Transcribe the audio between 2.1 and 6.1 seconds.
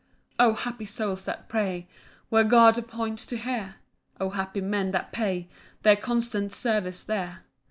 Where God appoints to hear! O happy men that pay Their